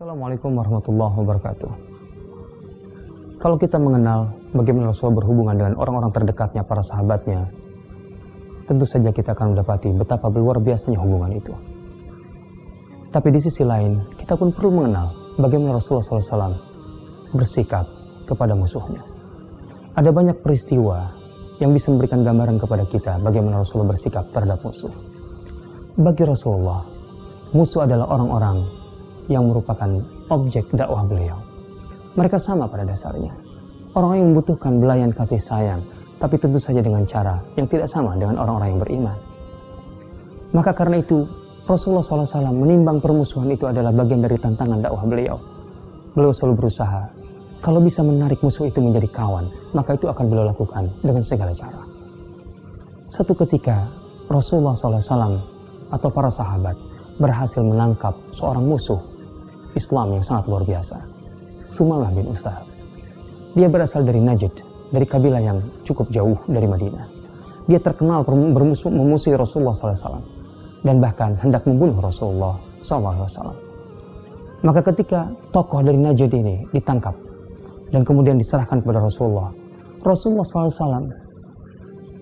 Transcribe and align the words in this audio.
Assalamualaikum 0.00 0.56
warahmatullahi 0.56 1.12
wabarakatuh. 1.12 1.72
Kalau 3.36 3.60
kita 3.60 3.76
mengenal 3.76 4.32
bagaimana 4.56 4.96
Rasulullah 4.96 5.20
berhubungan 5.20 5.60
dengan 5.60 5.76
orang-orang 5.76 6.08
terdekatnya, 6.08 6.64
para 6.64 6.80
sahabatnya, 6.80 7.44
tentu 8.64 8.88
saja 8.88 9.12
kita 9.12 9.36
akan 9.36 9.52
mendapati 9.52 9.92
betapa 9.92 10.32
luar 10.32 10.56
biasanya 10.56 10.96
hubungan 11.04 11.36
itu. 11.36 11.52
Tapi 13.12 13.28
di 13.28 13.44
sisi 13.44 13.60
lain, 13.60 14.00
kita 14.16 14.40
pun 14.40 14.56
perlu 14.56 14.80
mengenal 14.80 15.36
bagaimana 15.36 15.76
Rasulullah 15.76 16.08
SAW 16.08 16.56
bersikap 17.36 17.84
kepada 18.24 18.56
musuhnya. 18.56 19.04
Ada 20.00 20.16
banyak 20.16 20.40
peristiwa 20.40 21.12
yang 21.60 21.76
bisa 21.76 21.92
memberikan 21.92 22.24
gambaran 22.24 22.56
kepada 22.56 22.88
kita 22.88 23.20
bagaimana 23.20 23.60
Rasulullah 23.60 23.92
bersikap 23.92 24.32
terhadap 24.32 24.64
musuh. 24.64 24.96
Bagi 26.00 26.24
Rasulullah, 26.24 26.88
musuh 27.52 27.84
adalah 27.84 28.08
orang-orang 28.16 28.79
yang 29.30 29.46
merupakan 29.46 29.86
objek 30.26 30.66
dakwah 30.74 31.06
beliau. 31.06 31.38
Mereka 32.18 32.36
sama 32.42 32.66
pada 32.66 32.82
dasarnya. 32.82 33.30
Orang 33.94 34.18
yang 34.18 34.26
membutuhkan 34.34 34.82
belayan 34.82 35.14
kasih 35.14 35.38
sayang, 35.38 35.86
tapi 36.18 36.34
tentu 36.36 36.58
saja 36.58 36.82
dengan 36.82 37.06
cara 37.06 37.38
yang 37.54 37.70
tidak 37.70 37.86
sama 37.86 38.18
dengan 38.18 38.42
orang-orang 38.42 38.74
yang 38.74 38.82
beriman. 38.82 39.16
Maka 40.50 40.74
karena 40.74 40.98
itu, 40.98 41.26
Rasulullah 41.70 42.02
SAW 42.02 42.50
menimbang 42.50 42.98
permusuhan 42.98 43.46
itu 43.54 43.70
adalah 43.70 43.94
bagian 43.94 44.26
dari 44.26 44.34
tantangan 44.34 44.82
dakwah 44.82 45.06
beliau. 45.06 45.38
Beliau 46.18 46.34
selalu 46.34 46.66
berusaha, 46.66 47.02
kalau 47.62 47.78
bisa 47.78 48.02
menarik 48.02 48.42
musuh 48.42 48.66
itu 48.66 48.82
menjadi 48.82 49.06
kawan, 49.14 49.46
maka 49.70 49.94
itu 49.94 50.10
akan 50.10 50.24
beliau 50.26 50.50
lakukan 50.50 50.90
dengan 51.06 51.22
segala 51.22 51.54
cara. 51.54 51.82
Satu 53.06 53.34
ketika, 53.38 53.86
Rasulullah 54.30 54.74
SAW 54.74 55.42
atau 55.90 56.08
para 56.10 56.30
sahabat 56.30 56.78
berhasil 57.18 57.58
menangkap 57.58 58.14
seorang 58.30 58.62
musuh 58.62 59.09
Islam 59.78 60.18
yang 60.18 60.24
sangat 60.26 60.50
luar 60.50 60.66
biasa. 60.66 60.98
Sumamah 61.70 62.10
bin 62.10 62.26
Usah. 62.26 62.66
Dia 63.54 63.70
berasal 63.70 64.02
dari 64.02 64.18
Najd, 64.18 64.62
dari 64.90 65.06
kabilah 65.06 65.42
yang 65.42 65.58
cukup 65.86 66.10
jauh 66.10 66.38
dari 66.50 66.66
Madinah. 66.66 67.06
Dia 67.70 67.78
terkenal 67.78 68.26
bermusuh, 68.26 68.90
memusuhi 68.90 69.38
Rasulullah 69.38 69.74
SAW 69.74 70.22
dan 70.82 70.98
bahkan 70.98 71.38
hendak 71.38 71.62
membunuh 71.66 72.02
Rasulullah 72.02 72.58
SAW. 72.82 73.54
Maka 74.60 74.80
ketika 74.92 75.30
tokoh 75.54 75.82
dari 75.82 75.98
Najd 75.98 76.32
ini 76.34 76.66
ditangkap 76.74 77.14
dan 77.94 78.02
kemudian 78.02 78.38
diserahkan 78.38 78.82
kepada 78.82 78.98
Rasulullah, 79.02 79.54
Rasulullah 80.02 80.46
SAW 80.46 81.06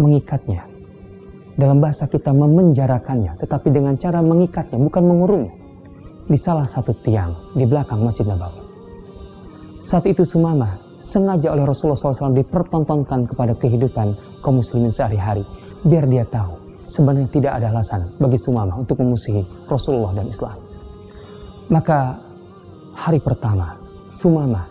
mengikatnya. 0.00 0.64
Dalam 1.54 1.78
bahasa 1.78 2.10
kita 2.10 2.34
memenjarakannya, 2.34 3.38
tetapi 3.38 3.70
dengan 3.70 3.94
cara 3.94 4.18
mengikatnya, 4.18 4.74
bukan 4.74 5.02
mengurungnya 5.06 5.63
di 6.24 6.38
salah 6.40 6.64
satu 6.64 6.96
tiang 7.04 7.32
di 7.52 7.68
belakang 7.68 8.00
Masjid 8.00 8.24
Nabawi. 8.24 8.60
Saat 9.84 10.08
itu 10.08 10.24
Sumama 10.24 10.80
sengaja 10.96 11.52
oleh 11.52 11.68
Rasulullah 11.68 12.00
SAW 12.00 12.32
dipertontonkan 12.32 13.28
kepada 13.28 13.52
kehidupan 13.52 14.16
kaum 14.40 14.64
muslimin 14.64 14.88
sehari-hari 14.88 15.44
biar 15.84 16.08
dia 16.08 16.24
tahu 16.24 16.56
sebenarnya 16.88 17.28
tidak 17.28 17.52
ada 17.60 17.68
alasan 17.68 18.08
bagi 18.16 18.40
Sumama 18.40 18.80
untuk 18.80 19.04
memusuhi 19.04 19.44
Rasulullah 19.68 20.16
dan 20.16 20.26
Islam. 20.32 20.56
Maka 21.68 22.16
hari 22.96 23.20
pertama 23.20 23.76
Sumama 24.08 24.64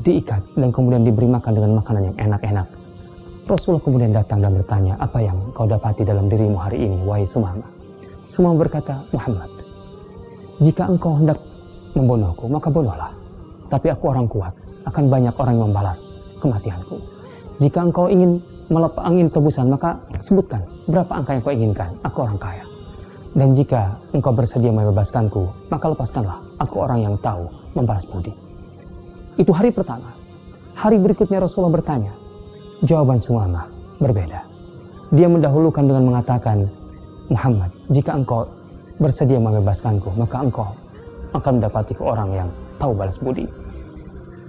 diikat 0.00 0.40
dan 0.56 0.68
kemudian 0.72 1.04
diberi 1.04 1.28
makan 1.28 1.52
dengan 1.52 1.72
makanan 1.80 2.02
yang 2.12 2.16
enak-enak. 2.30 2.68
Rasulullah 3.44 3.84
kemudian 3.84 4.12
datang 4.16 4.40
dan 4.40 4.56
bertanya, 4.56 4.96
apa 4.96 5.20
yang 5.20 5.36
kau 5.52 5.68
dapati 5.68 6.00
dalam 6.00 6.32
dirimu 6.32 6.56
hari 6.56 6.88
ini, 6.88 6.96
wahai 7.04 7.28
Sumama? 7.28 7.68
Sumama 8.24 8.64
berkata, 8.64 9.04
Muhammad, 9.12 9.52
jika 10.62 10.86
engkau 10.86 11.18
hendak 11.18 11.38
membunuhku, 11.94 12.46
maka 12.46 12.68
bunuhlah. 12.70 13.10
Tapi 13.70 13.90
aku 13.90 14.04
orang 14.10 14.26
kuat, 14.30 14.54
akan 14.86 15.04
banyak 15.10 15.34
orang 15.34 15.54
yang 15.58 15.66
membalas 15.72 16.14
kematianku. 16.38 17.00
Jika 17.58 17.86
engkau 17.86 18.06
ingin 18.06 18.38
melep 18.68 18.94
angin 19.00 19.26
tebusan, 19.30 19.70
maka 19.70 19.98
sebutkan 20.20 20.66
berapa 20.86 21.10
angka 21.10 21.30
yang 21.34 21.42
kau 21.42 21.54
inginkan. 21.54 21.90
Aku 22.06 22.18
orang 22.22 22.38
kaya. 22.38 22.64
Dan 23.34 23.50
jika 23.58 23.98
engkau 24.14 24.30
bersedia 24.30 24.70
membebaskanku, 24.70 25.70
maka 25.70 25.90
lepaskanlah. 25.90 26.38
Aku 26.62 26.86
orang 26.86 27.02
yang 27.02 27.14
tahu 27.18 27.50
membalas 27.74 28.06
budi. 28.06 28.30
Itu 29.34 29.50
hari 29.50 29.74
pertama. 29.74 30.14
Hari 30.78 31.02
berikutnya 31.02 31.42
Rasulullah 31.42 31.74
bertanya. 31.74 32.14
Jawaban 32.86 33.18
Sumamah 33.18 33.66
berbeda. 33.98 34.46
Dia 35.10 35.26
mendahulukan 35.26 35.82
dengan 35.82 36.06
mengatakan, 36.10 36.70
Muhammad, 37.30 37.70
jika 37.90 38.14
engkau 38.14 38.46
bersedia 39.04 39.36
membebaskanku, 39.36 40.16
maka 40.16 40.40
engkau 40.40 40.72
akan 41.36 41.60
mendapati 41.60 41.92
orang 42.00 42.32
yang 42.32 42.48
tahu 42.80 42.96
balas 42.96 43.20
budi. 43.20 43.44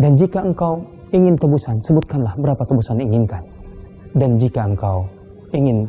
Dan 0.00 0.16
jika 0.16 0.40
engkau 0.40 0.80
ingin 1.12 1.36
tebusan, 1.36 1.84
sebutkanlah 1.84 2.32
berapa 2.40 2.64
tebusan 2.64 3.04
inginkan. 3.04 3.44
Dan 4.16 4.40
jika 4.40 4.64
engkau 4.64 5.04
ingin 5.52 5.84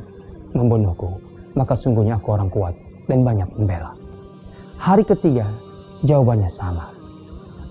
membunuhku, 0.51 1.15
maka 1.55 1.71
sungguhnya 1.71 2.19
aku 2.19 2.35
orang 2.35 2.51
kuat 2.51 2.75
dan 3.07 3.23
banyak 3.23 3.47
membela. 3.55 3.95
Hari 4.75 5.07
ketiga, 5.07 5.47
jawabannya 6.03 6.51
sama. 6.51 6.91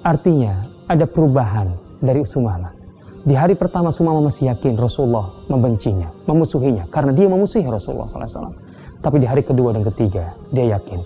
Artinya, 0.08 0.64
ada 0.88 1.04
perubahan 1.04 1.76
dari 2.00 2.24
Usumama. 2.24 2.72
Di 3.28 3.36
hari 3.36 3.52
pertama 3.60 3.92
Sumama 3.92 4.24
masih 4.24 4.48
yakin 4.48 4.78
Rasulullah 4.80 5.28
membencinya, 5.52 6.08
memusuhinya, 6.24 6.88
karena 6.88 7.12
dia 7.12 7.28
memusuhi 7.28 7.66
Rasulullah 7.66 8.08
SAW. 8.08 8.56
Tapi 8.98 9.22
di 9.22 9.26
hari 9.30 9.46
kedua 9.46 9.70
dan 9.70 9.86
ketiga, 9.86 10.34
dia 10.50 10.74
yakin 10.74 10.98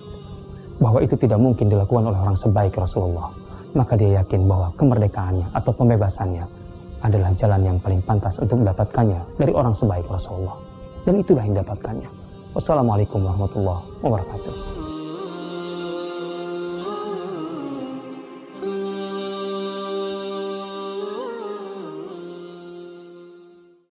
bahwa 0.81 0.99
itu 1.05 1.13
tidak 1.13 1.37
mungkin 1.37 1.69
dilakukan 1.69 2.09
oleh 2.09 2.17
orang 2.17 2.37
sebaik 2.37 2.73
Rasulullah. 2.73 3.29
Maka 3.73 3.97
dia 3.97 4.21
yakin 4.21 4.45
bahwa 4.49 4.73
kemerdekaannya 4.77 5.53
atau 5.53 5.71
pembebasannya 5.73 6.45
adalah 7.05 7.33
jalan 7.37 7.61
yang 7.61 7.77
paling 7.77 8.01
pantas 8.01 8.37
untuk 8.41 8.61
mendapatkannya 8.61 9.21
dari 9.37 9.53
orang 9.53 9.77
sebaik 9.77 10.05
Rasulullah. 10.09 10.57
Dan 11.05 11.21
itulah 11.21 11.43
yang 11.45 11.57
didapatkannya. 11.57 12.09
Wassalamualaikum 12.53 13.21
warahmatullahi 13.21 13.81
wabarakatuh. 14.01 14.72